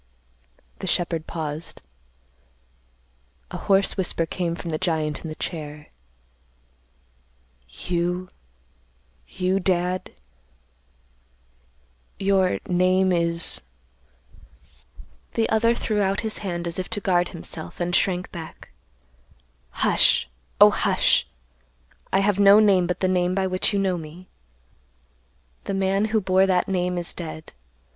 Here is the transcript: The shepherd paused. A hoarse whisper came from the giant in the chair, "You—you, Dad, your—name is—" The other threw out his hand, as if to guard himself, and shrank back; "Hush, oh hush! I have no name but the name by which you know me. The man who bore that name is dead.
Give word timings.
The 0.79 0.87
shepherd 0.87 1.27
paused. 1.27 1.83
A 3.51 3.57
hoarse 3.57 3.95
whisper 3.97 4.25
came 4.25 4.55
from 4.55 4.71
the 4.71 4.79
giant 4.79 5.19
in 5.21 5.27
the 5.29 5.35
chair, 5.35 5.89
"You—you, 7.69 9.59
Dad, 9.59 10.15
your—name 12.17 13.11
is—" 13.11 13.61
The 15.35 15.47
other 15.49 15.75
threw 15.75 16.01
out 16.01 16.21
his 16.21 16.39
hand, 16.39 16.65
as 16.65 16.79
if 16.79 16.89
to 16.89 16.99
guard 16.99 17.27
himself, 17.29 17.79
and 17.79 17.95
shrank 17.95 18.31
back; 18.31 18.71
"Hush, 19.69 20.27
oh 20.59 20.71
hush! 20.71 21.27
I 22.11 22.21
have 22.21 22.39
no 22.39 22.59
name 22.59 22.87
but 22.87 23.01
the 23.01 23.07
name 23.07 23.35
by 23.35 23.45
which 23.45 23.71
you 23.71 23.77
know 23.77 23.99
me. 23.99 24.29
The 25.65 25.75
man 25.75 26.05
who 26.05 26.19
bore 26.19 26.47
that 26.47 26.67
name 26.67 26.97
is 26.97 27.13
dead. 27.13 27.53